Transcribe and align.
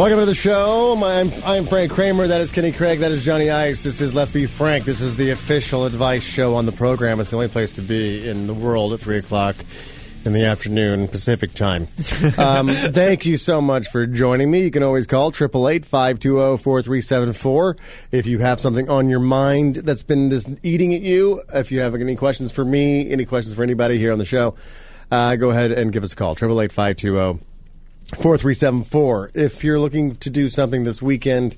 Welcome 0.00 0.20
to 0.20 0.24
the 0.24 0.34
show. 0.34 0.96
I'm, 1.04 1.30
I'm 1.44 1.66
Frank 1.66 1.92
Kramer. 1.92 2.26
That 2.26 2.40
is 2.40 2.52
Kenny 2.52 2.72
Craig. 2.72 3.00
That 3.00 3.12
is 3.12 3.22
Johnny 3.22 3.50
Ice. 3.50 3.82
This 3.82 4.00
is 4.00 4.14
Let's 4.14 4.30
Be 4.30 4.46
Frank. 4.46 4.86
This 4.86 5.02
is 5.02 5.16
the 5.16 5.28
official 5.28 5.84
advice 5.84 6.22
show 6.22 6.54
on 6.54 6.64
the 6.64 6.72
program. 6.72 7.20
It's 7.20 7.28
the 7.28 7.36
only 7.36 7.48
place 7.48 7.70
to 7.72 7.82
be 7.82 8.26
in 8.26 8.46
the 8.46 8.54
world 8.54 8.94
at 8.94 9.00
3 9.00 9.18
o'clock 9.18 9.56
in 10.24 10.32
the 10.32 10.46
afternoon 10.46 11.06
Pacific 11.06 11.52
time. 11.52 11.86
Um, 12.38 12.70
thank 12.70 13.26
you 13.26 13.36
so 13.36 13.60
much 13.60 13.88
for 13.88 14.06
joining 14.06 14.50
me. 14.50 14.62
You 14.62 14.70
can 14.70 14.82
always 14.82 15.06
call 15.06 15.32
888-520-4374 15.32 17.74
if 18.10 18.26
you 18.26 18.38
have 18.38 18.58
something 18.58 18.88
on 18.88 19.10
your 19.10 19.20
mind 19.20 19.76
that's 19.76 20.02
been 20.02 20.30
just 20.30 20.48
eating 20.62 20.94
at 20.94 21.02
you. 21.02 21.42
If 21.52 21.70
you 21.70 21.80
have 21.80 21.94
any 21.94 22.16
questions 22.16 22.50
for 22.50 22.64
me, 22.64 23.10
any 23.10 23.26
questions 23.26 23.54
for 23.54 23.62
anybody 23.62 23.98
here 23.98 24.12
on 24.12 24.18
the 24.18 24.24
show, 24.24 24.54
uh, 25.10 25.36
go 25.36 25.50
ahead 25.50 25.72
and 25.72 25.92
give 25.92 26.04
us 26.04 26.14
a 26.14 26.16
call. 26.16 26.36
888-520 26.36 27.49
4374. 28.16 29.32
If 29.34 29.64
you're 29.64 29.78
looking 29.78 30.16
to 30.16 30.30
do 30.30 30.48
something 30.48 30.84
this 30.84 31.00
weekend, 31.00 31.56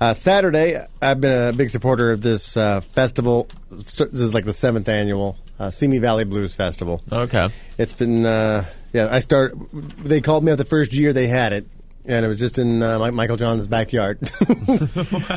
uh, 0.00 0.14
Saturday, 0.14 0.86
I've 1.02 1.20
been 1.20 1.48
a 1.48 1.52
big 1.52 1.70
supporter 1.70 2.12
of 2.12 2.20
this 2.20 2.56
uh, 2.56 2.80
festival. 2.80 3.48
This 3.70 4.00
is 4.00 4.32
like 4.32 4.44
the 4.44 4.52
seventh 4.52 4.88
annual 4.88 5.36
uh, 5.58 5.70
Simi 5.70 5.98
Valley 5.98 6.24
Blues 6.24 6.54
Festival. 6.54 7.02
Okay. 7.12 7.48
It's 7.78 7.94
been, 7.94 8.24
uh, 8.24 8.64
yeah, 8.92 9.08
I 9.10 9.18
start. 9.18 9.56
They 9.72 10.20
called 10.20 10.44
me 10.44 10.52
out 10.52 10.58
the 10.58 10.64
first 10.64 10.92
year 10.92 11.12
they 11.12 11.26
had 11.26 11.52
it, 11.52 11.66
and 12.08 12.24
it 12.24 12.28
was 12.28 12.38
just 12.38 12.58
in 12.58 12.82
uh, 12.82 12.98
Michael 13.12 13.36
John's 13.36 13.66
backyard. 13.66 14.18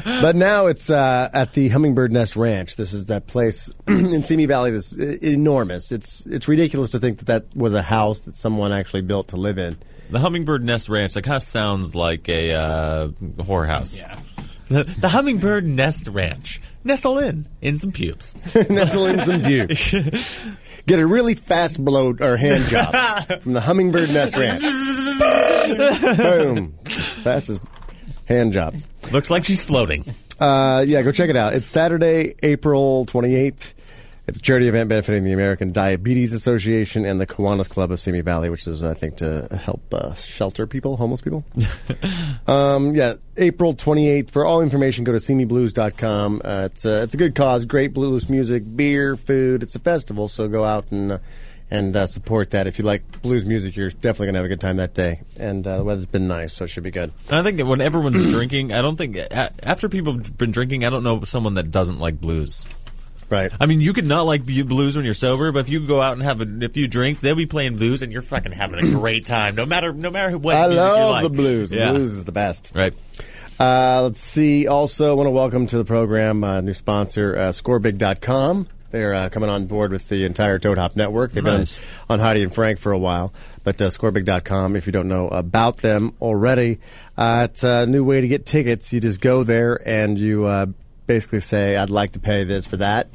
but 0.05 0.35
now 0.35 0.67
it's 0.67 0.89
uh, 0.89 1.29
at 1.33 1.53
the 1.53 1.67
Hummingbird 1.67 2.11
Nest 2.13 2.35
Ranch. 2.37 2.77
This 2.77 2.93
is 2.93 3.07
that 3.07 3.27
place 3.27 3.69
in 3.87 4.23
Simi 4.23 4.45
Valley 4.45 4.71
that's 4.71 4.97
uh, 4.97 5.17
enormous. 5.21 5.91
It's 5.91 6.25
it's 6.25 6.47
ridiculous 6.47 6.91
to 6.91 6.99
think 6.99 7.19
that 7.19 7.25
that 7.25 7.55
was 7.55 7.73
a 7.73 7.81
house 7.81 8.21
that 8.21 8.37
someone 8.37 8.71
actually 8.71 9.01
built 9.01 9.27
to 9.29 9.35
live 9.35 9.57
in. 9.57 9.77
The 10.09 10.19
Hummingbird 10.19 10.63
Nest 10.63 10.89
Ranch, 10.89 11.13
that 11.13 11.23
kind 11.23 11.35
of 11.35 11.43
sounds 11.43 11.93
like 11.93 12.27
a 12.29 12.53
uh, 12.53 13.07
whorehouse. 13.09 14.01
Yeah. 14.01 14.19
The, 14.69 14.83
the 14.85 15.09
Hummingbird 15.09 15.65
Nest 15.65 16.07
Ranch. 16.07 16.61
Nestle 16.83 17.19
in, 17.19 17.47
in 17.61 17.77
some 17.77 17.91
pubes. 17.91 18.35
Nestle 18.69 19.05
in 19.07 19.21
some 19.21 19.41
pubes. 19.41 19.93
Get 20.87 20.99
a 20.99 21.07
really 21.07 21.35
fast 21.35 21.83
blow 21.83 22.15
or 22.19 22.37
hand 22.37 22.63
job 22.65 22.93
from 23.41 23.53
the 23.53 23.61
Hummingbird 23.61 24.09
Nest 24.13 24.35
Ranch. 24.35 24.61
Boom. 26.17 26.73
Fastest 27.23 27.61
hand 28.25 28.53
jobs. 28.53 28.87
Looks 29.11 29.29
like 29.29 29.45
she's 29.45 29.63
floating. 29.63 30.03
Uh, 30.39 30.83
yeah, 30.87 31.01
go 31.03 31.11
check 31.11 31.29
it 31.29 31.35
out. 31.35 31.53
It's 31.53 31.67
Saturday, 31.67 32.35
April 32.41 33.05
28th. 33.05 33.73
It's 34.31 34.39
a 34.39 34.41
charity 34.41 34.69
event 34.69 34.87
benefiting 34.87 35.25
the 35.25 35.33
American 35.33 35.73
Diabetes 35.73 36.31
Association 36.31 37.03
and 37.03 37.19
the 37.19 37.27
Kiwanis 37.27 37.67
Club 37.67 37.91
of 37.91 37.99
Simi 37.99 38.21
Valley, 38.21 38.49
which 38.49 38.65
is, 38.65 38.81
I 38.81 38.93
think, 38.93 39.17
to 39.17 39.59
help 39.61 39.93
uh, 39.93 40.13
shelter 40.13 40.65
people, 40.65 40.95
homeless 40.95 41.19
people. 41.19 41.43
um, 42.47 42.95
yeah, 42.95 43.15
April 43.35 43.75
28th. 43.75 44.31
For 44.31 44.45
all 44.45 44.61
information, 44.61 45.03
go 45.03 45.11
to 45.11 45.17
simiblues.com. 45.17 46.43
Uh, 46.45 46.69
it's, 46.71 46.85
uh, 46.85 47.01
it's 47.03 47.13
a 47.13 47.17
good 47.17 47.35
cause. 47.35 47.65
Great 47.65 47.93
blues 47.93 48.29
music, 48.29 48.63
beer, 48.73 49.17
food. 49.17 49.63
It's 49.63 49.75
a 49.75 49.79
festival, 49.79 50.29
so 50.29 50.47
go 50.47 50.63
out 50.63 50.89
and. 50.91 51.11
Uh, 51.11 51.17
and 51.73 51.95
uh, 51.95 52.05
support 52.05 52.49
that. 52.49 52.67
If 52.67 52.79
you 52.79 52.83
like 52.83 53.21
blues 53.21 53.45
music, 53.45 53.77
you're 53.77 53.89
definitely 53.89 54.25
going 54.25 54.33
to 54.33 54.39
have 54.39 54.45
a 54.45 54.49
good 54.49 54.59
time 54.59 54.75
that 54.75 54.93
day. 54.93 55.21
And 55.37 55.65
uh, 55.65 55.77
the 55.77 55.83
weather's 55.85 56.05
been 56.05 56.27
nice, 56.27 56.51
so 56.51 56.65
it 56.65 56.67
should 56.67 56.83
be 56.83 56.91
good. 56.91 57.13
I 57.29 57.41
think 57.43 57.61
when 57.61 57.79
everyone's 57.79 58.25
drinking, 58.25 58.73
I 58.73 58.81
don't 58.81 58.97
think 58.97 59.17
after 59.31 59.87
people 59.87 60.11
have 60.11 60.37
been 60.37 60.51
drinking, 60.51 60.83
I 60.83 60.89
don't 60.89 61.03
know 61.03 61.23
someone 61.23 61.53
that 61.53 61.71
doesn't 61.71 61.99
like 61.99 62.19
blues. 62.19 62.65
Right. 63.31 63.51
I 63.59 63.65
mean, 63.65 63.81
you 63.81 63.93
could 63.93 64.05
not 64.05 64.23
like 64.23 64.45
blues 64.45 64.95
when 64.97 65.05
you're 65.05 65.13
sober, 65.15 65.51
but 65.53 65.59
if 65.59 65.69
you 65.69 65.87
go 65.87 66.01
out 66.01 66.13
and 66.13 66.21
have 66.21 66.41
a, 66.41 66.65
a 66.65 66.69
few 66.69 66.87
drinks, 66.87 67.21
they'll 67.21 67.33
be 67.33 67.45
playing 67.47 67.77
blues, 67.77 68.01
and 68.01 68.11
you're 68.11 68.21
fucking 68.21 68.51
having 68.51 68.85
a 68.85 68.91
great 68.99 69.25
time. 69.25 69.55
No 69.55 69.65
matter 69.65 69.93
no 69.93 70.11
matter 70.11 70.37
what. 70.37 70.57
I 70.57 70.65
love 70.67 70.97
you 70.97 71.11
like. 71.11 71.23
the 71.23 71.29
blues. 71.29 71.71
Yeah. 71.71 71.87
The 71.87 71.93
blues 71.99 72.11
is 72.11 72.25
the 72.25 72.31
best. 72.33 72.71
Right. 72.75 72.93
Uh, 73.59 74.01
let's 74.03 74.19
see. 74.19 74.67
Also, 74.67 75.15
want 75.15 75.27
to 75.27 75.31
welcome 75.31 75.65
to 75.67 75.77
the 75.77 75.85
program 75.85 76.43
uh, 76.43 76.61
new 76.61 76.73
sponsor, 76.73 77.37
uh, 77.37 77.41
ScoreBig.com. 77.49 78.67
They're 78.89 79.13
uh, 79.13 79.29
coming 79.29 79.49
on 79.49 79.67
board 79.67 79.91
with 79.93 80.09
the 80.09 80.25
entire 80.25 80.59
Toad 80.59 80.77
Hop 80.77 80.97
network. 80.97 81.31
They've 81.31 81.43
Nice. 81.43 81.79
been 81.79 81.87
on 82.09 82.19
Heidi 82.19 82.43
and 82.43 82.53
Frank 82.53 82.77
for 82.79 82.91
a 82.91 82.97
while, 82.99 83.33
but 83.63 83.81
uh, 83.81 83.85
ScoreBig.com. 83.87 84.75
If 84.75 84.85
you 84.85 84.91
don't 84.91 85.07
know 85.07 85.29
about 85.29 85.77
them 85.77 86.13
already, 86.19 86.79
uh, 87.17 87.47
it's 87.49 87.63
a 87.63 87.85
new 87.85 88.03
way 88.03 88.19
to 88.19 88.27
get 88.27 88.45
tickets. 88.45 88.91
You 88.91 88.99
just 88.99 89.21
go 89.21 89.43
there 89.45 89.79
and 89.87 90.19
you 90.19 90.43
uh, 90.45 90.65
basically 91.07 91.39
say, 91.39 91.77
"I'd 91.77 91.89
like 91.89 92.13
to 92.13 92.19
pay 92.19 92.43
this 92.43 92.65
for 92.65 92.77
that," 92.77 93.07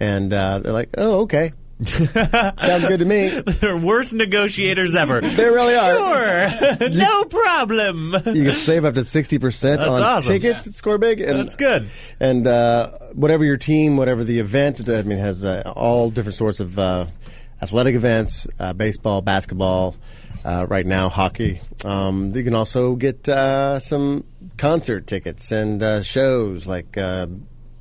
and 0.00 0.32
uh, 0.32 0.60
they're 0.60 0.72
like, 0.72 0.90
"Oh, 0.96 1.20
okay." 1.22 1.52
Sounds 1.84 2.86
good 2.86 3.00
to 3.00 3.04
me. 3.04 3.28
They're 3.28 3.76
worst 3.76 4.14
negotiators 4.14 4.94
ever. 4.94 5.20
They 5.20 5.44
really 5.44 5.74
are. 5.74 6.48
Sure, 6.48 6.88
no 6.90 7.24
problem. 7.26 8.14
You 8.14 8.44
can 8.44 8.54
save 8.54 8.86
up 8.86 8.94
to 8.94 9.04
sixty 9.04 9.38
percent 9.38 9.82
on 9.82 10.02
awesome. 10.02 10.32
tickets 10.32 10.66
at 10.66 10.72
ScoreBig, 10.72 11.20
and 11.20 11.38
That's 11.38 11.54
good. 11.54 11.90
And 12.18 12.46
uh, 12.46 12.92
whatever 13.12 13.44
your 13.44 13.58
team, 13.58 13.98
whatever 13.98 14.24
the 14.24 14.38
event, 14.38 14.88
I 14.88 15.02
mean, 15.02 15.18
has 15.18 15.44
uh, 15.44 15.70
all 15.76 16.08
different 16.08 16.36
sorts 16.36 16.60
of 16.60 16.78
uh, 16.78 17.06
athletic 17.60 17.94
events: 17.94 18.46
uh, 18.58 18.72
baseball, 18.72 19.20
basketball. 19.20 19.96
Uh, 20.44 20.64
right 20.68 20.86
now, 20.86 21.08
hockey. 21.08 21.60
Um, 21.84 22.32
you 22.32 22.44
can 22.44 22.54
also 22.54 22.94
get 22.94 23.28
uh, 23.28 23.80
some 23.80 24.22
concert 24.56 25.06
tickets 25.06 25.50
and 25.52 25.82
uh, 25.82 26.02
shows 26.02 26.66
like. 26.66 26.96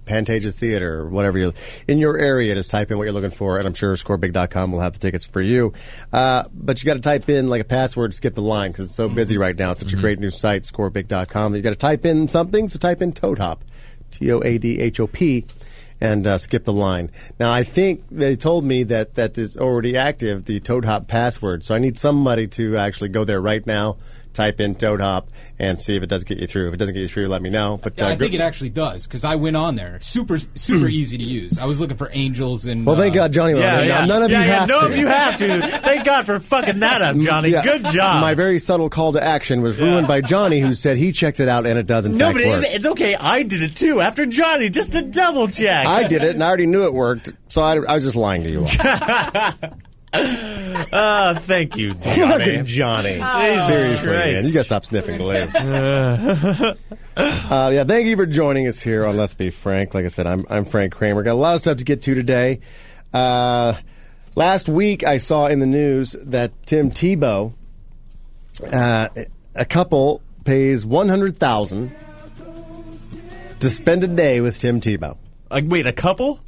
Pantages 0.05 0.55
Theater 0.55 1.01
or 1.01 1.09
whatever 1.09 1.38
you're 1.38 1.53
in 1.88 1.97
your 1.97 2.17
area. 2.17 2.55
Just 2.55 2.71
type 2.71 2.91
in 2.91 2.97
what 2.97 3.03
you're 3.03 3.13
looking 3.13 3.31
for, 3.31 3.57
and 3.57 3.67
I'm 3.67 3.73
sure 3.73 3.93
ScoreBig.com 3.93 4.71
will 4.71 4.79
have 4.79 4.93
the 4.93 4.99
tickets 4.99 5.25
for 5.25 5.41
you. 5.41 5.73
Uh, 6.13 6.43
but 6.53 6.81
you 6.81 6.85
got 6.85 6.95
to 6.95 6.99
type 7.01 7.29
in 7.29 7.47
like 7.47 7.61
a 7.61 7.66
password, 7.66 8.11
to 8.11 8.17
skip 8.17 8.35
the 8.35 8.41
line 8.41 8.71
because 8.71 8.85
it's 8.85 8.95
so 8.95 9.09
busy 9.09 9.38
right 9.38 9.57
now. 9.57 9.71
It's 9.71 9.81
such 9.81 9.93
a 9.93 9.97
great 9.97 10.19
new 10.19 10.29
site, 10.29 10.63
ScoreBig.com. 10.63 11.51
That 11.51 11.57
you 11.57 11.63
got 11.63 11.71
to 11.71 11.75
type 11.75 12.05
in 12.05 12.27
something. 12.27 12.67
So 12.67 12.79
type 12.79 13.01
in 13.01 13.13
Toad 13.13 13.39
Hop, 13.39 13.63
T 14.11 14.31
O 14.31 14.41
A 14.41 14.57
D 14.57 14.79
H 14.79 14.99
O 14.99 15.07
P, 15.07 15.45
and 16.01 16.25
uh, 16.27 16.37
skip 16.37 16.66
the 16.66 16.73
line. 16.73 17.11
Now 17.39 17.51
I 17.51 17.63
think 17.63 18.03
they 18.11 18.35
told 18.35 18.66
me 18.66 18.83
that 18.83 19.16
that 19.16 19.37
is 19.37 19.57
already 19.57 19.97
active, 19.97 20.45
the 20.45 20.59
Toad 20.59 20.85
Hop 20.85 21.07
password. 21.07 21.63
So 21.63 21.75
I 21.75 21.79
need 21.79 21.97
somebody 21.97 22.47
to 22.47 22.77
actually 22.77 23.09
go 23.09 23.23
there 23.23 23.41
right 23.41 23.66
now. 23.66 23.97
Type 24.35 24.59
in 24.59 24.75
Toad 24.75 25.00
Hop 25.00 25.29
and 25.57 25.79
see 25.79 25.96
if 25.96 26.03
it 26.03 26.07
does 26.07 26.25
get 26.25 26.38
you 26.38 26.47
through. 26.47 26.68
If 26.68 26.73
it 26.73 26.78
doesn't 26.78 26.94
get 26.94 27.01
you 27.01 27.07
through, 27.07 27.29
let 27.29 27.41
me 27.41 27.50
know. 27.50 27.79
But 27.81 28.01
uh, 28.01 28.07
I 28.07 28.16
go- 28.16 28.19
think 28.19 28.34
it 28.34 28.41
actually 28.41 28.69
does 28.69 29.07
because 29.07 29.23
I 29.23 29.35
went 29.35 29.56
on 29.56 29.75
there. 29.75 29.97
Super, 30.01 30.38
super 30.38 30.88
easy 30.88 31.18
to 31.18 31.23
use. 31.23 31.57
I 31.57 31.66
was 31.66 31.79
looking 31.79 31.96
for 31.96 32.09
angels 32.12 32.66
and. 32.66 32.85
well, 32.85 32.97
thank 32.97 33.13
uh, 33.13 33.19
God 33.19 33.31
Johnny 33.31 33.53
went 33.53 33.66
on 33.66 33.88
there. 33.88 34.07
None 34.07 34.23
of 34.23 34.29
yeah, 34.31 34.41
you 34.41 34.46
yeah, 34.46 34.59
have 34.59 34.68
none 34.68 34.79
to. 34.81 34.85
of 34.88 34.97
you 34.97 35.07
have 35.07 35.38
to. 35.38 35.62
Thank 35.62 36.06
God 36.06 36.25
for 36.25 36.40
fucking 36.40 36.79
that 36.79 37.01
up, 37.01 37.18
Johnny. 37.18 37.50
Yeah. 37.50 37.63
Good 37.63 37.85
job. 37.85 38.22
My 38.22 38.34
very 38.34 38.59
subtle 38.59 38.90
call 38.90 39.13
to 39.13 39.23
action 39.23 39.62
was 39.62 39.78
ruined 39.78 40.07
by 40.07 40.19
Johnny, 40.19 40.59
who 40.59 40.73
said 40.73 40.97
he 40.97 41.13
checked 41.13 41.40
it 41.40 41.47
out 41.47 41.66
and 41.66 41.79
it 41.79 41.88
doesn't. 41.88 42.17
no, 42.17 42.25
fact 42.25 42.35
but 42.35 42.41
it's, 42.44 42.52
work. 42.52 42.75
it's 42.75 42.85
okay. 42.85 43.16
I 43.16 43.44
did 43.44 43.62
it 43.62 43.75
too 43.78 44.02
after 44.02 44.25
Johnny, 44.25 44.69
just 44.69 44.91
to 44.91 45.02
double 45.02 45.47
check. 45.47 45.88
I 45.88 46.07
did 46.07 46.23
it 46.23 46.31
and 46.35 46.44
I 46.44 46.47
already 46.47 46.66
knew 46.66 46.84
it 46.85 46.94
worked, 46.94 47.31
so 47.47 47.62
I, 47.62 47.75
I 47.78 47.94
was 47.94 48.03
just 48.03 48.17
lying 48.17 48.44
to 48.44 48.50
you. 48.50 48.66
Ah, 50.92 51.34
thank 51.38 51.78
you, 51.78 51.94
Johnny. 52.16 52.46
Fucking 52.46 52.66
Johnny. 52.66 53.14
Jesus 53.14 53.68
Seriously, 53.68 54.08
Christ. 54.09 54.34
man. 54.42 54.46
You 54.46 54.53
gotta 54.53 54.64
stop 54.66 54.86
sniffing 54.86 55.18
glue. 55.20 55.34
uh, 55.34 56.74
yeah, 57.74 57.84
thank 57.86 58.08
you 58.08 58.16
for 58.16 58.26
joining 58.26 58.68
us 58.68 58.81
here 58.81 59.06
on 59.06 59.16
Let's 59.18 59.34
Be 59.34 59.50
Frank. 59.52 59.94
Like 59.94 60.06
I 60.06 60.09
said, 60.09 60.28
I'm, 60.28 60.46
I'm 60.50 60.66
Frank 60.66 60.94
Kramer. 60.94 61.24
Got 61.24 61.34
a 61.34 61.36
lot 61.36 61.56
of 61.56 61.62
stuff 61.62 61.78
to 61.78 61.84
get 61.86 62.02
to 62.03 62.14
today. 62.16 62.59
Uh, 63.14 63.76
last 64.36 64.68
week, 64.70 65.03
I 65.06 65.18
saw 65.18 65.48
in 65.48 65.59
the 65.59 65.66
news 65.66 66.16
that 66.24 66.52
Tim 66.66 66.92
Tebow, 66.92 67.53
uh, 68.72 69.08
a 69.56 69.66
couple 69.66 70.22
pays 70.44 70.86
100000 70.86 71.96
to 73.59 73.70
spend 73.70 74.03
a 74.03 74.08
day 74.08 74.42
with 74.42 74.59
Tim 74.59 74.82
Tebow. 74.82 75.18
Like, 75.50 75.66
wait, 75.68 75.88
a 75.88 75.94
couple? 75.94 76.42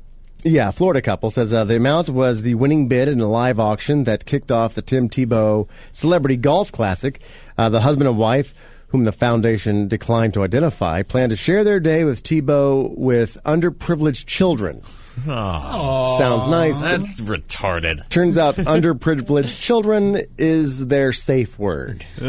Yeah, 0.47 0.71
Florida 0.71 1.01
couple 1.01 1.29
says 1.29 1.53
uh, 1.53 1.65
the 1.65 1.75
amount 1.75 2.07
was 2.07 2.41
the 2.41 2.53
winning 2.55 2.87
bid 2.87 3.09
in 3.09 3.19
a 3.19 3.27
live 3.27 3.59
auction 3.59 4.05
that 4.05 4.25
kicked 4.25 4.49
off 4.49 4.75
the 4.75 4.81
Tim 4.81 5.09
Tebow 5.09 5.67
Celebrity 5.91 6.37
Golf 6.37 6.71
Classic. 6.71 7.19
Uh, 7.57 7.67
the 7.67 7.81
husband 7.81 8.07
and 8.07 8.17
wife, 8.17 8.53
whom 8.87 9.03
the 9.03 9.11
foundation 9.11 9.89
declined 9.89 10.33
to 10.35 10.43
identify, 10.43 11.01
plan 11.03 11.29
to 11.31 11.35
share 11.35 11.65
their 11.65 11.81
day 11.81 12.05
with 12.05 12.23
Tebow 12.23 12.97
with 12.97 13.37
underprivileged 13.45 14.25
children. 14.25 14.81
Sounds 15.25 16.47
nice. 16.47 16.79
but 16.79 16.91
That's 16.91 17.19
retarded. 17.19 18.07
Turns 18.07 18.37
out 18.37 18.55
underprivileged 18.57 19.59
children 19.59 20.21
is 20.37 20.87
their 20.87 21.11
safe 21.11 21.59
word. 21.59 22.05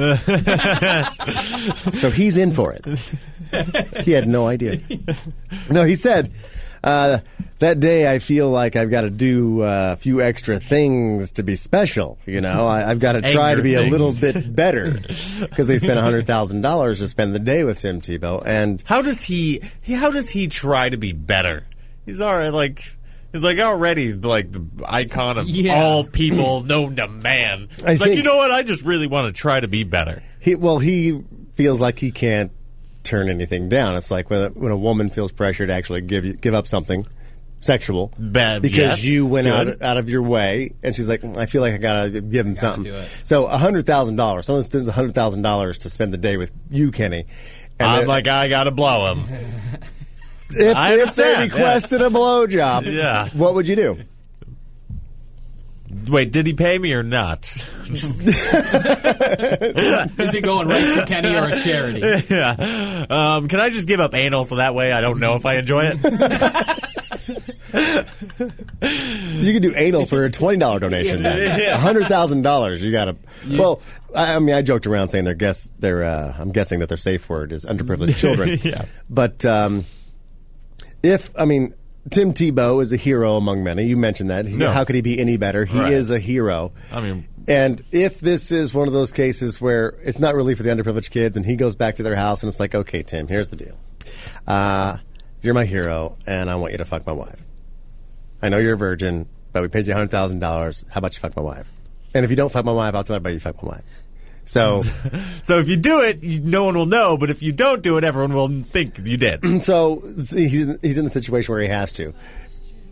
so 1.92 2.10
he's 2.10 2.36
in 2.36 2.50
for 2.50 2.72
it. 2.72 2.84
He 4.04 4.10
had 4.10 4.26
no 4.26 4.48
idea. 4.48 4.80
No, 5.70 5.84
he 5.84 5.94
said, 5.96 6.32
uh, 6.84 7.18
that 7.58 7.80
day 7.80 8.10
I 8.12 8.18
feel 8.20 8.50
like 8.50 8.76
I've 8.76 8.90
got 8.90 9.02
to 9.02 9.10
do 9.10 9.62
uh, 9.62 9.94
a 9.94 9.96
few 9.96 10.20
extra 10.22 10.60
things 10.60 11.32
to 11.32 11.42
be 11.42 11.56
special. 11.56 12.18
You 12.26 12.40
know, 12.40 12.66
I, 12.66 12.88
I've 12.90 13.00
got 13.00 13.12
to 13.12 13.20
try 13.32 13.54
to 13.54 13.60
Anger 13.60 13.62
be 13.62 13.74
a 13.74 13.82
little 13.82 14.12
bit 14.12 14.54
better 14.54 14.92
because 14.92 15.66
they 15.66 15.78
spent 15.78 15.98
$100,000 15.98 16.96
to 16.98 17.08
spend 17.08 17.34
the 17.34 17.38
day 17.40 17.64
with 17.64 17.80
Tim 17.80 18.00
Tebow. 18.00 18.42
And 18.46 18.82
How 18.86 19.02
does 19.02 19.24
he, 19.24 19.62
he? 19.80 19.94
How 19.94 20.10
does 20.10 20.30
he 20.30 20.46
try 20.48 20.88
to 20.88 20.96
be 20.96 21.12
better? 21.12 21.66
He's 22.06 22.20
already 22.20 22.50
like. 22.50 22.94
He's 23.30 23.42
like 23.42 23.58
already 23.58 24.14
like 24.14 24.52
the 24.52 24.64
icon 24.86 25.36
of 25.36 25.46
Yeah. 25.50 25.74
all 25.84 26.02
people 26.04 26.62
known 26.62 26.96
to 26.96 27.06
man. 27.08 27.68
I 27.84 27.90
like 27.90 27.98
think- 28.00 28.16
you 28.16 28.22
know 28.22 28.36
what? 28.36 28.50
I 28.50 28.62
just 28.62 28.86
really 28.86 29.06
want 29.06 29.26
to 29.34 29.38
try 29.38 29.60
to 29.60 29.68
be 29.68 29.84
better. 29.84 30.22
He 30.40 30.54
well, 30.54 30.78
he 30.78 31.20
feels 31.52 31.78
like 31.78 31.98
he 31.98 32.10
can't 32.10 32.50
turn 33.08 33.28
anything 33.28 33.68
down. 33.68 33.96
It's 33.96 34.10
like 34.10 34.30
when 34.30 34.42
a, 34.42 34.48
when 34.50 34.72
a 34.72 34.76
woman 34.76 35.08
feels 35.10 35.32
pressure 35.32 35.66
to 35.66 35.72
actually 35.72 36.02
give 36.02 36.24
you, 36.24 36.34
give 36.34 36.54
up 36.54 36.66
something 36.66 37.06
sexual 37.60 38.12
Bad- 38.18 38.62
because 38.62 39.02
yes. 39.02 39.04
you 39.04 39.26
went 39.26 39.46
Good. 39.48 39.68
out 39.68 39.82
out 39.82 39.96
of 39.96 40.08
your 40.08 40.22
way, 40.22 40.74
and 40.82 40.94
she's 40.94 41.08
like, 41.08 41.24
I 41.24 41.46
feel 41.46 41.60
like 41.62 41.74
I 41.74 41.78
gotta 41.78 42.20
give 42.20 42.46
him 42.46 42.56
something. 42.56 42.84
do 42.84 42.94
it. 42.94 43.08
So 43.24 43.46
a 43.46 43.58
hundred 43.58 43.86
thousand 43.86 44.16
dollars. 44.16 44.46
Someone 44.46 44.62
spends 44.64 44.86
a 44.88 44.92
hundred 44.92 45.14
thousand 45.14 45.42
dollars 45.42 45.78
to 45.78 45.90
spend 45.90 46.12
the 46.12 46.18
day 46.18 46.36
with 46.36 46.52
you, 46.70 46.90
Kenny. 46.92 47.24
And 47.80 47.88
I'm 47.88 47.98
then- 48.00 48.08
like, 48.08 48.28
I 48.28 48.48
gotta 48.48 48.70
blow 48.70 49.12
him. 49.14 49.24
if, 50.50 50.76
I 50.76 50.94
if 51.00 51.14
they 51.16 51.36
requested 51.44 52.00
a 52.02 52.08
blowjob, 52.10 52.84
Yeah. 52.92 53.28
what 53.32 53.54
would 53.54 53.66
you 53.66 53.76
do? 53.76 53.98
Wait, 56.08 56.32
did 56.32 56.46
he 56.46 56.52
pay 56.54 56.78
me 56.78 56.92
or 56.94 57.02
not? 57.02 57.46
Is 57.90 58.02
he 60.32 60.40
going 60.40 60.68
right 60.68 60.94
to 60.96 61.04
Kenny 61.06 61.34
or 61.34 61.44
a 61.46 61.58
charity? 61.60 62.00
yeah. 62.30 63.06
Um, 63.08 63.48
can 63.48 63.60
I 63.60 63.70
just 63.70 63.86
give 63.88 64.00
up 64.00 64.14
anal 64.14 64.44
so 64.44 64.56
that 64.56 64.74
way 64.74 64.92
I 64.92 65.00
don't 65.00 65.20
know 65.20 65.34
if 65.36 65.46
I 65.46 65.56
enjoy 65.56 65.90
it? 65.94 65.98
You 68.80 69.52
could 69.52 69.62
do 69.62 69.74
anal 69.76 70.06
for 70.06 70.24
a 70.24 70.30
twenty 70.30 70.58
dollar 70.58 70.78
donation. 70.80 71.22
Then 71.22 71.60
Yeah. 71.60 71.76
hundred 71.76 72.06
thousand 72.06 72.42
dollars. 72.42 72.82
You 72.82 72.90
got 72.92 73.04
to. 73.06 73.16
Well, 73.48 73.80
I, 74.16 74.34
I 74.34 74.38
mean, 74.38 74.54
I 74.54 74.62
joked 74.62 74.86
around 74.86 75.10
saying 75.10 75.24
their 75.24 75.34
guess. 75.34 75.70
Their 75.78 76.04
uh, 76.04 76.34
I'm 76.38 76.50
guessing 76.52 76.78
that 76.80 76.88
their 76.88 76.96
safe 76.96 77.28
word 77.28 77.52
is 77.52 77.66
underprivileged 77.66 78.16
children. 78.16 78.58
Yeah. 78.62 78.86
But 79.10 79.44
um, 79.44 79.84
if 81.02 81.30
I 81.38 81.44
mean. 81.44 81.74
Tim 82.10 82.32
Tebow 82.32 82.82
is 82.82 82.92
a 82.92 82.96
hero 82.96 83.36
among 83.36 83.62
many. 83.64 83.84
You 83.86 83.96
mentioned 83.96 84.30
that. 84.30 84.46
He- 84.46 84.56
No. 84.56 84.70
How 84.72 84.84
could 84.84 84.94
he 84.94 85.00
be 85.02 85.18
any 85.18 85.36
better? 85.36 85.64
He 85.64 85.78
Right. 85.78 85.92
is 85.92 86.10
a 86.10 86.18
hero. 86.18 86.72
I 86.92 87.00
mean- 87.00 87.26
and 87.46 87.80
if 87.92 88.20
this 88.20 88.50
is 88.52 88.72
one 88.74 88.86
of 88.88 88.94
those 88.94 89.10
cases 89.12 89.60
where 89.60 89.94
it's 90.04 90.18
not 90.20 90.34
really 90.34 90.54
for 90.54 90.62
the 90.62 90.70
underprivileged 90.70 91.10
kids, 91.10 91.36
and 91.36 91.44
he 91.46 91.56
goes 91.56 91.74
back 91.74 91.96
to 91.96 92.02
their 92.02 92.16
house, 92.16 92.42
and 92.42 92.48
it's 92.48 92.60
like, 92.60 92.74
okay, 92.74 93.02
Tim, 93.02 93.26
here's 93.28 93.48
the 93.50 93.56
deal. 93.56 93.78
Uh, 94.46 94.98
you're 95.42 95.54
my 95.54 95.64
hero, 95.64 96.16
and 96.26 96.50
I 96.50 96.54
want 96.56 96.72
you 96.72 96.78
to 96.78 96.84
fuck 96.84 97.06
my 97.06 97.12
wife. 97.12 97.44
I 98.42 98.48
know 98.48 98.58
you're 98.58 98.74
a 98.74 98.78
virgin, 98.78 99.26
but 99.52 99.62
we 99.62 99.68
paid 99.68 99.86
you 99.86 99.92
hundred 99.92 100.10
thousand 100.10 100.38
dollars. 100.40 100.84
How 100.90 100.98
about 100.98 101.14
you 101.16 101.20
fuck 101.20 101.36
my 101.36 101.42
wife? 101.42 101.72
And 102.14 102.24
if 102.24 102.30
you 102.30 102.36
don't 102.36 102.50
fuck 102.52 102.64
my 102.64 102.72
wife, 102.72 102.94
I'll 102.94 103.04
tell 103.04 103.16
everybody 103.16 103.34
you 103.34 103.40
fuck 103.40 103.62
my 103.62 103.68
wife. 103.70 103.84
So, 104.48 104.80
so 105.42 105.58
if 105.58 105.68
you 105.68 105.76
do 105.76 106.00
it, 106.00 106.24
you, 106.24 106.40
no 106.40 106.64
one 106.64 106.74
will 106.74 106.86
know. 106.86 107.18
But 107.18 107.28
if 107.28 107.42
you 107.42 107.52
don't 107.52 107.82
do 107.82 107.98
it, 107.98 108.04
everyone 108.04 108.32
will 108.32 108.48
think 108.62 108.98
you 109.06 109.18
did. 109.18 109.62
so 109.62 110.00
he's 110.00 110.80
he's 110.80 110.96
in 110.96 111.04
the 111.04 111.10
situation 111.10 111.52
where 111.52 111.62
he 111.62 111.68
has 111.68 111.92
to. 111.92 112.14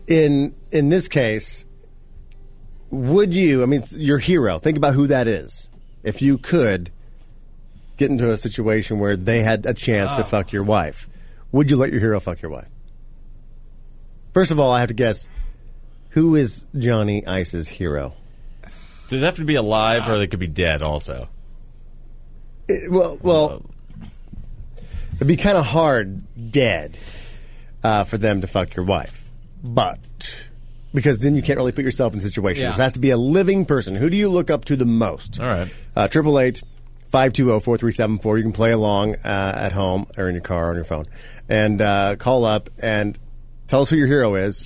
In 0.05 0.53
in 0.71 0.89
this 0.89 1.07
case, 1.07 1.65
would 2.91 3.33
you? 3.33 3.63
I 3.63 3.65
mean, 3.65 3.83
your 3.91 4.19
hero. 4.19 4.59
Think 4.59 4.77
about 4.77 4.93
who 4.93 5.07
that 5.07 5.27
is. 5.27 5.67
If 6.03 6.21
you 6.21 6.37
could 6.37 6.91
get 7.97 8.11
into 8.11 8.31
a 8.31 8.37
situation 8.37 8.99
where 8.99 9.17
they 9.17 9.41
had 9.41 9.65
a 9.65 9.73
chance 9.73 10.13
to 10.13 10.21
ah. 10.21 10.25
fuck 10.25 10.51
your 10.51 10.63
wife, 10.63 11.09
would 11.51 11.71
you 11.71 11.77
let 11.77 11.91
your 11.91 11.99
hero 11.99 12.19
fuck 12.19 12.39
your 12.39 12.51
wife? 12.51 12.69
First 14.31 14.51
of 14.51 14.59
all, 14.59 14.71
I 14.71 14.81
have 14.81 14.89
to 14.89 14.93
guess 14.93 15.27
who 16.09 16.35
is 16.35 16.67
Johnny 16.77 17.25
Ice's 17.25 17.67
hero. 17.67 18.13
Does 19.09 19.23
it 19.23 19.25
have 19.25 19.37
to 19.37 19.45
be 19.45 19.55
alive, 19.55 20.07
or 20.07 20.19
they 20.19 20.27
could 20.27 20.39
be 20.39 20.45
dead 20.45 20.83
also? 20.83 21.27
It- 22.67 22.91
well, 22.91 23.17
well, 23.21 23.65
it'd 25.15 25.27
be 25.27 25.37
kind 25.37 25.57
of 25.57 25.65
hard 25.65 26.23
dead 26.51 26.97
uh, 27.83 28.03
for 28.03 28.17
them 28.17 28.41
to 28.41 28.47
fuck 28.47 28.75
your 28.75 28.85
wife, 28.85 29.25
but 29.63 29.99
because 30.93 31.19
then 31.19 31.35
you 31.35 31.41
can't 31.41 31.57
really 31.57 31.71
put 31.71 31.83
yourself 31.83 32.13
in 32.13 32.21
situations. 32.21 32.63
Yeah. 32.63 32.69
It 32.71 32.77
has 32.77 32.93
to 32.93 32.99
be 32.99 33.09
a 33.11 33.17
living 33.17 33.65
person. 33.65 33.95
Who 33.95 34.09
do 34.09 34.17
you 34.17 34.29
look 34.29 34.49
up 34.49 34.65
to 34.65 34.75
the 34.75 34.85
most? 34.85 35.39
All 35.39 35.45
right. 35.45 35.73
Uh, 35.95 36.07
Triple 36.07 36.39
eight. 36.39 36.63
520-4374. 37.13 38.37
You 38.37 38.43
can 38.43 38.51
play 38.51 38.71
along 38.73 39.15
uh, 39.15 39.53
at 39.55 39.71
home 39.71 40.07
or 40.17 40.27
in 40.27 40.35
your 40.35 40.41
car 40.41 40.65
or 40.67 40.69
on 40.71 40.75
your 40.75 40.83
phone, 40.83 41.05
and 41.47 41.81
uh, 41.81 42.17
call 42.17 42.43
up 42.43 42.69
and 42.79 43.17
tell 43.67 43.81
us 43.81 43.89
who 43.89 43.95
your 43.97 44.07
hero 44.07 44.35
is. 44.35 44.63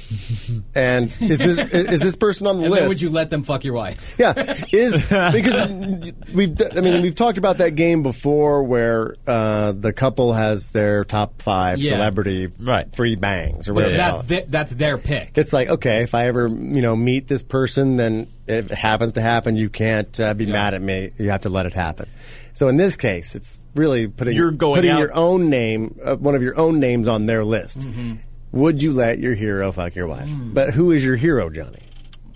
and 0.76 1.06
is 1.20 1.40
this 1.40 1.58
is 1.60 2.00
this 2.00 2.16
person 2.16 2.48
on 2.48 2.58
the 2.58 2.64
And 2.66 2.72
list? 2.72 2.82
then 2.82 2.90
would 2.90 3.02
you 3.02 3.10
let 3.10 3.30
them 3.30 3.44
fuck 3.44 3.64
your 3.64 3.74
wife? 3.74 4.16
Yeah, 4.20 4.34
is 4.72 5.04
because 5.04 6.14
we've. 6.34 6.56
I 6.76 6.82
mean, 6.82 7.02
we've 7.02 7.16
talked 7.16 7.38
about 7.38 7.58
that 7.60 7.72
game 7.76 8.04
before, 8.04 8.64
where 8.64 9.16
uh, 9.28 9.72
the 9.74 9.92
couple 9.94 10.34
has 10.34 10.72
their 10.72 11.04
top 11.04 11.42
five 11.42 11.80
Yeah. 11.80 11.94
celebrity 11.94 12.48
Right. 12.60 12.94
free 12.96 13.16
bangs 13.16 13.68
or 13.68 13.74
whatever. 13.74 13.98
that, 13.98 14.28
th- 14.28 14.46
that's 14.50 14.74
their 14.76 14.98
pick. 14.98 15.38
It's 15.38 15.54
like 15.54 15.70
okay, 15.70 16.04
if 16.04 16.14
I 16.16 16.28
ever 16.28 16.48
you 16.48 16.82
know 16.82 16.96
meet 16.96 17.28
this 17.28 17.44
person, 17.44 17.98
then 17.98 18.28
if 18.48 18.72
it 18.72 18.78
happens 18.78 19.14
to 19.14 19.22
happen, 19.22 19.56
you 19.56 19.70
can't 19.70 20.20
uh, 20.20 20.34
be 20.34 20.46
mad 20.46 20.74
at 20.74 20.82
me. 20.82 21.12
You 21.18 21.30
have 21.32 21.42
to 21.42 21.50
let 21.50 21.66
it 21.66 21.74
happen. 21.74 22.08
So 22.54 22.68
in 22.68 22.76
this 22.76 22.98
case, 22.98 23.34
it's 23.34 23.60
really 23.76 24.08
putting 24.10 24.36
You're 24.36 24.52
going 24.52 24.76
putting 24.76 24.92
out- 24.92 25.00
your 25.00 25.14
own 25.16 25.50
name, 25.50 25.98
uh, 26.04 26.18
one 26.18 26.36
of 26.36 26.44
your 26.44 26.60
own 26.60 26.80
names 26.82 27.08
on 27.08 27.26
their 27.26 27.46
list. 27.46 27.80
Mm-hmm. 27.80 28.16
Would 28.52 28.82
you 28.84 28.92
let 28.94 29.20
your 29.20 29.34
hero 29.36 29.72
fuck 29.72 29.96
your 29.96 30.08
wife? 30.08 30.30
But 30.30 30.74
who 30.74 30.92
is 30.92 31.04
your 31.06 31.16
hero, 31.16 31.50
Johnny? 31.50 31.80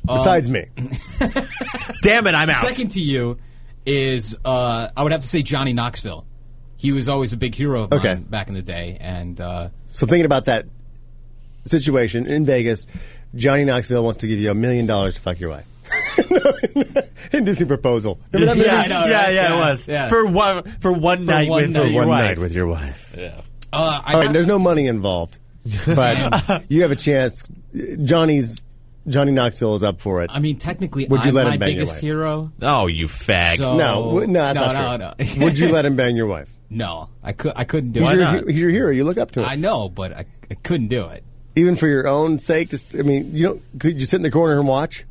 Um, 0.08 0.18
Besides 0.18 0.50
me. 0.50 0.66
Damn 2.02 2.28
it, 2.28 2.36
I'm 2.36 2.50
out. 2.50 2.66
Second 2.66 2.92
to 2.92 3.02
you 3.02 3.38
is 3.86 4.38
uh, 4.46 4.88
I 4.96 5.04
would 5.04 5.12
have 5.12 5.22
to 5.22 5.28
say 5.28 5.42
Johnny 5.42 5.74
Knoxville. 5.74 6.26
He 6.78 6.92
was 6.92 7.10
always 7.10 7.34
a 7.34 7.38
big 7.38 7.56
hero 7.56 7.84
of 7.84 7.92
mine 7.92 8.00
Okay. 8.00 8.16
back 8.16 8.48
in 8.48 8.54
the 8.54 8.62
day, 8.62 8.98
and 9.00 9.40
uh, 9.42 9.70
So 9.88 10.06
thinking 10.06 10.26
about 10.26 10.46
that 10.46 10.66
situation 11.66 12.28
in 12.28 12.46
Vegas, 12.46 12.86
Johnny 13.34 13.64
Knoxville 13.66 14.04
wants 14.04 14.20
to 14.22 14.28
give 14.28 14.40
you 14.40 14.52
a 14.52 14.56
million 14.56 14.86
dollars 14.86 15.16
to 15.16 15.22
fuck 15.22 15.40
your 15.40 15.50
wife. 15.50 15.66
Indecent 17.34 17.68
Proposal. 17.68 18.20
Remember 18.32 18.56
that 18.56 18.58
movie? 18.58 18.70
Yeah, 18.70 18.78
I 18.82 18.88
know, 18.88 19.06
yeah, 19.06 19.24
right? 19.24 19.34
yeah, 19.34 19.50
Yeah, 19.50 19.56
it 19.56 19.70
was 19.70 19.88
yeah. 19.88 20.10
for 20.10 20.26
one 20.26 20.64
for 20.80 20.92
one 20.92 21.26
night 21.26 21.50
one 21.50 21.62
with 21.64 21.72
night. 21.72 21.92
your 21.92 22.00
One 22.00 22.08
wife. 22.08 22.24
night 22.26 22.38
with 22.40 22.54
your 22.54 22.68
wife. 22.68 23.16
yeah. 23.18 23.42
uh, 23.74 24.02
I, 24.06 24.14
All 24.14 24.20
right, 24.22 24.34
there's 24.34 24.48
no 24.48 24.60
money 24.60 24.88
involved, 24.88 25.38
but 25.86 26.64
you 26.70 26.82
have 26.84 26.92
a 26.92 26.96
chance. 26.96 27.44
Johnny's 28.04 28.62
Johnny 29.08 29.32
Knoxville 29.32 29.76
is 29.76 29.84
up 29.84 30.00
for 30.02 30.24
it. 30.24 30.32
I 30.34 30.40
mean, 30.40 30.58
technically, 30.58 31.06
Would 31.08 31.24
you 31.26 31.30
I'm 31.30 31.36
let 31.36 31.44
him 31.46 31.52
my 31.52 31.58
bang 31.58 31.70
your 31.70 31.76
biggest 31.78 31.96
wife? 31.96 32.02
hero. 32.02 32.52
Oh, 32.62 32.88
you 32.88 33.08
fag. 33.08 33.58
So- 33.58 33.78
no, 33.78 34.04
w- 34.06 34.28
no, 34.28 34.54
that's 34.54 34.56
no, 34.56 34.82
not 34.82 35.00
no, 35.00 35.14
true. 35.26 35.40
no. 35.40 35.46
Would 35.46 35.60
you 35.60 35.72
let 35.72 35.86
him 35.86 35.96
bang 35.96 36.16
your 36.16 36.28
wife? 36.28 36.50
No, 36.68 37.10
I 37.24 37.32
could. 37.32 37.54
I 37.56 37.64
couldn't 37.64 37.92
do 37.92 38.00
He's 38.02 38.10
it. 38.10 38.16
your, 38.16 38.24
not? 38.24 38.48
he's 38.50 38.60
your 38.60 38.72
hero. 38.72 38.92
You 38.92 39.04
look 39.04 39.20
up 39.20 39.30
to 39.34 39.42
him, 39.42 39.46
I 39.48 39.56
know, 39.56 39.88
but 39.88 40.12
I, 40.12 40.26
I 40.50 40.56
couldn't 40.56 40.88
do 40.88 41.06
it. 41.10 41.24
even 41.56 41.76
for 41.76 41.88
your 41.88 42.08
own 42.08 42.40
sake. 42.40 42.72
Just, 42.72 42.96
I 42.96 43.04
mean, 43.04 43.36
you 43.36 43.44
don't. 43.48 43.62
Could 43.80 44.02
you 44.02 44.08
sit 44.08 44.16
in 44.18 44.24
the 44.24 44.32
corner 44.32 44.58
and 44.58 44.68
watch, 44.68 45.06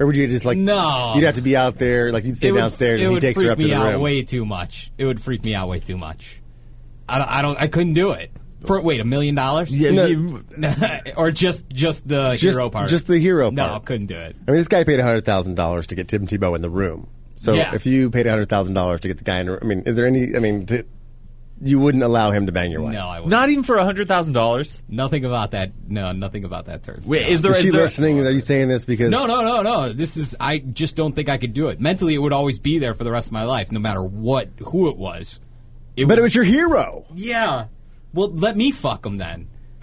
or 0.00 0.06
would 0.06 0.16
you 0.16 0.26
just 0.26 0.44
like? 0.44 0.58
No. 0.58 1.12
You'd 1.14 1.22
have 1.24 1.36
to 1.36 1.42
be 1.42 1.56
out 1.56 1.76
there, 1.76 2.10
like 2.10 2.24
you'd 2.24 2.36
stay 2.36 2.48
it 2.48 2.52
would, 2.52 2.58
downstairs, 2.58 3.00
it 3.00 3.04
and 3.04 3.10
he 3.12 3.14
would 3.14 3.20
takes 3.20 3.38
freak 3.38 3.46
her 3.46 3.52
up 3.52 3.58
to 3.58 3.64
me 3.64 3.70
the 3.70 3.76
out 3.76 3.92
room. 3.92 4.02
way 4.02 4.24
too 4.24 4.44
much. 4.44 4.90
It 4.98 5.04
would 5.06 5.20
freak 5.20 5.44
me 5.44 5.54
out 5.54 5.68
way 5.68 5.78
too 5.78 5.96
much. 5.96 6.38
I 7.08 7.18
don't. 7.18 7.28
I, 7.30 7.40
don't, 7.42 7.60
I 7.62 7.66
couldn't 7.68 7.94
do 7.94 8.10
it. 8.10 8.32
For 8.66 8.80
wait, 8.80 9.00
a 9.00 9.04
million 9.04 9.34
dollars? 9.34 9.76
Yeah, 9.76 9.90
No. 9.92 10.06
you- 10.06 10.44
or 11.16 11.30
just 11.30 11.68
just 11.72 12.06
the 12.08 12.32
Just- 12.32 12.42
hero 12.42 12.68
part? 12.70 12.88
just 12.90 13.06
the 13.06 13.18
hero 13.18 13.50
No, 13.50 13.68
part. 13.68 13.84
couldn't 13.86 14.06
do 14.06 14.16
it. 14.16 14.36
I 14.46 14.50
mean, 14.50 14.58
this 14.58 14.68
guy 14.68 14.84
paid 14.84 15.00
hundred 15.00 15.24
thousand 15.24 15.54
dollars 15.54 15.86
to 15.88 15.94
get 15.94 16.08
Tim 16.08 16.26
Tebow 16.26 16.54
in 16.56 16.62
the 16.62 16.70
room. 16.70 17.08
So 17.36 17.52
Yeah. 17.52 17.74
if 17.74 17.86
you 17.86 18.10
paid 18.10 18.26
hundred 18.26 18.48
thousand 18.48 18.74
dollars 18.74 19.00
to 19.00 19.08
get 19.08 19.18
the 19.18 19.24
guy 19.24 19.40
in, 19.40 19.46
the, 19.46 19.58
I 19.60 19.64
mean, 19.64 19.80
is 19.86 19.96
there 19.96 20.06
any? 20.06 20.34
I 20.34 20.38
mean, 20.38 20.66
to, 20.66 20.84
you 21.62 21.78
wouldn't 21.78 22.02
allow 22.04 22.30
him 22.32 22.44
to 22.46 22.52
bang 22.52 22.70
your 22.70 22.82
wife. 22.82 22.92
No, 22.92 23.08
I 23.08 23.16
wouldn't. 23.20 23.30
Not 23.30 23.48
even 23.48 23.62
for 23.64 23.76
a 23.76 23.84
hundred 23.84 24.08
thousand 24.08 24.34
dollars. 24.34 24.82
Nothing 24.88 25.24
about 25.24 25.52
that. 25.52 25.72
No, 25.88 26.12
nothing 26.12 26.44
about 26.44 26.66
that 26.66 26.82
turns. 26.82 27.04
me 27.06 27.12
Wait, 27.12 27.24
on. 27.26 27.30
is 27.32 27.42
there? 27.42 27.52
Is 27.52 27.62
she 27.62 27.70
there- 27.70 27.82
listening? 27.82 28.26
Are 28.26 28.30
you 28.30 28.40
saying 28.40 28.68
this 28.68 28.84
because? 28.84 29.10
No, 29.10 29.26
no, 29.26 29.42
no, 29.42 29.62
no. 29.62 29.92
This 29.92 30.16
is. 30.16 30.34
I 30.40 30.58
just 30.58 30.96
don't 30.96 31.14
think 31.14 31.28
I 31.28 31.38
could 31.38 31.54
do 31.54 31.68
it. 31.68 31.80
Mentally, 31.80 32.14
it 32.14 32.18
would 32.18 32.32
always 32.34 32.58
be 32.58 32.78
there 32.78 32.94
for 32.94 33.04
the 33.04 33.10
rest 33.10 33.28
of 33.28 33.32
my 33.32 33.44
life, 33.44 33.70
no 33.72 33.80
matter 33.80 34.02
what, 34.02 34.48
who 34.66 34.88
it 34.90 34.96
was. 34.98 35.40
It 35.96 36.04
But 36.04 36.12
would, 36.12 36.18
it 36.18 36.22
was 36.22 36.34
your 36.34 36.44
hero. 36.44 37.06
Yeah. 37.14 37.66
Well, 38.16 38.32
let 38.34 38.56
me 38.56 38.72
fuck 38.72 39.06
him 39.06 39.16
then. 39.18 39.46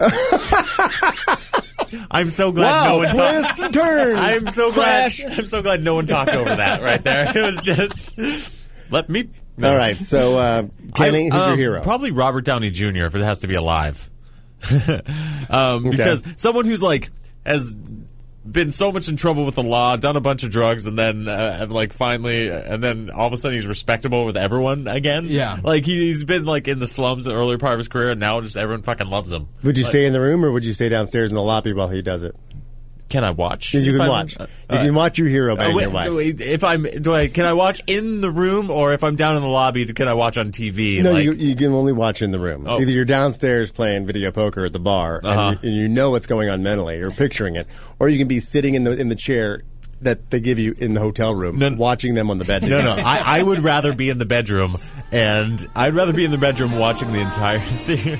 I'm 2.10 2.30
so 2.30 2.50
glad 2.52 2.70
Wow, 2.70 2.88
no 2.92 2.96
one 2.98 3.06
talked. 3.14 3.16
twist 3.46 3.58
and 3.60 3.74
turns. 3.74 4.18
I'm 4.20 4.48
so 4.48 4.72
glad. 4.72 5.12
I'm 5.26 5.46
so 5.46 5.62
glad 5.62 5.82
no 5.82 5.94
one 5.94 6.06
talked 6.06 6.32
over 6.32 6.56
that 6.56 6.82
right 6.82 7.02
there. 7.02 7.32
It 7.36 7.42
was 7.42 7.58
just 7.58 8.52
let 8.90 9.08
me. 9.08 9.30
no. 9.56 9.70
All 9.70 9.76
right, 9.76 9.96
so 9.96 10.36
uh, 10.38 10.64
Kenny, 10.94 11.30
I- 11.30 11.34
who's 11.34 11.44
your 11.44 11.52
um, 11.52 11.58
hero? 11.58 11.82
Probably 11.82 12.10
Robert 12.10 12.44
Downey 12.44 12.70
Jr. 12.70 13.04
if 13.06 13.14
it 13.14 13.22
has 13.22 13.38
to 13.38 13.46
be 13.46 13.54
alive. 13.54 14.10
um, 15.50 15.90
Because 15.90 16.22
someone 16.36 16.64
who's 16.64 16.82
like 16.82 17.10
has 17.46 17.74
been 18.50 18.70
so 18.72 18.92
much 18.92 19.08
in 19.08 19.16
trouble 19.16 19.44
with 19.44 19.54
the 19.54 19.62
law, 19.62 19.96
done 19.96 20.16
a 20.16 20.20
bunch 20.20 20.44
of 20.44 20.50
drugs, 20.50 20.86
and 20.86 20.98
then 20.98 21.28
uh, 21.28 21.58
and, 21.62 21.72
like 21.72 21.92
finally, 21.92 22.48
and 22.50 22.82
then 22.82 23.10
all 23.10 23.26
of 23.26 23.32
a 23.32 23.36
sudden 23.36 23.54
he's 23.56 23.66
respectable 23.66 24.24
with 24.24 24.36
everyone 24.36 24.86
again. 24.86 25.24
Yeah. 25.26 25.58
like 25.62 25.84
he, 25.84 26.06
he's 26.06 26.24
been 26.24 26.44
like 26.44 26.68
in 26.68 26.78
the 26.78 26.86
slums 26.86 27.24
the 27.24 27.34
earlier 27.34 27.58
part 27.58 27.72
of 27.74 27.78
his 27.78 27.88
career, 27.88 28.10
and 28.10 28.20
now 28.20 28.40
just 28.40 28.56
everyone 28.56 28.82
fucking 28.82 29.08
loves 29.08 29.32
him. 29.32 29.48
Would 29.62 29.76
you 29.78 29.84
Like, 29.84 29.92
stay 29.92 30.04
in 30.06 30.12
the 30.12 30.20
room 30.20 30.44
or 30.44 30.52
would 30.52 30.64
you 30.64 30.74
stay 30.74 30.88
downstairs 30.88 31.30
in 31.30 31.34
the 31.36 31.42
lobby 31.42 31.72
while 31.72 31.88
he 31.88 32.02
does 32.02 32.22
it? 32.22 32.36
Can 33.14 33.22
I 33.22 33.30
watch? 33.30 33.72
You 33.74 33.92
can 33.92 34.00
I'm- 34.00 34.10
watch. 34.10 34.36
uh, 34.40 34.46
you 34.72 34.78
can 34.78 34.94
watch 34.96 35.18
your 35.18 35.28
hero 35.28 35.54
bang 35.54 35.72
wait, 35.72 35.82
your 35.84 35.92
wife. 35.92 36.40
if 36.40 36.64
I'm, 36.64 36.82
do 36.82 37.14
I? 37.14 37.28
Can 37.28 37.44
I 37.44 37.52
watch 37.52 37.80
in 37.86 38.20
the 38.22 38.30
room, 38.30 38.70
or 38.72 38.92
if 38.92 39.04
I'm 39.04 39.14
down 39.14 39.36
in 39.36 39.42
the 39.42 39.48
lobby, 39.48 39.84
can 39.86 40.08
I 40.08 40.14
watch 40.14 40.36
on 40.36 40.50
TV? 40.50 41.00
No, 41.00 41.12
like, 41.12 41.22
you, 41.22 41.32
you 41.32 41.54
can 41.54 41.70
only 41.72 41.92
watch 41.92 42.22
in 42.22 42.32
the 42.32 42.40
room. 42.40 42.64
Oh. 42.66 42.80
Either 42.80 42.90
you're 42.90 43.04
downstairs 43.04 43.70
playing 43.70 44.04
video 44.06 44.32
poker 44.32 44.64
at 44.64 44.72
the 44.72 44.80
bar, 44.80 45.20
Uh-huh. 45.22 45.40
and, 45.50 45.62
you, 45.62 45.68
and 45.68 45.78
you 45.78 45.88
know 45.88 46.10
what's 46.10 46.26
going 46.26 46.50
on 46.50 46.64
mentally, 46.64 46.98
you're 46.98 47.12
picturing 47.12 47.54
it, 47.54 47.68
or 48.00 48.08
you 48.08 48.18
can 48.18 48.26
be 48.26 48.40
sitting 48.40 48.74
in 48.74 48.82
the 48.82 48.98
in 48.98 49.08
the 49.10 49.14
chair 49.14 49.62
that 50.02 50.30
they 50.30 50.40
give 50.40 50.58
you 50.58 50.74
in 50.80 50.94
the 50.94 51.00
hotel 51.00 51.36
room, 51.36 51.56
No. 51.60 51.72
watching 51.72 52.14
them 52.14 52.30
on 52.32 52.38
the 52.38 52.44
bed. 52.44 52.62
No, 52.68 52.82
no. 52.82 52.96
I, 53.00 53.38
I 53.38 53.42
would 53.44 53.60
rather 53.60 53.94
be 53.94 54.10
in 54.10 54.18
the 54.18 54.24
bedroom, 54.26 54.74
and 55.12 55.64
I'd 55.76 55.94
rather 55.94 56.12
be 56.12 56.24
in 56.24 56.32
the 56.32 56.36
bedroom 56.38 56.76
watching 56.80 57.12
the 57.12 57.20
entire 57.20 57.60
thing. 57.86 58.18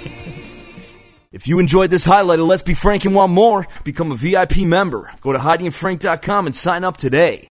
If 1.34 1.48
you 1.48 1.58
enjoyed 1.58 1.90
this 1.90 2.04
highlight 2.04 2.38
of 2.38 2.46
Let's 2.46 2.62
Be 2.62 2.74
Frank 2.74 3.04
and 3.04 3.12
want 3.12 3.32
more, 3.32 3.66
become 3.82 4.12
a 4.12 4.14
VIP 4.14 4.58
member. 4.58 5.12
Go 5.20 5.32
to 5.32 5.38
HeidiandFrank.com 5.40 6.46
and 6.46 6.54
sign 6.54 6.84
up 6.84 6.96
today. 6.96 7.42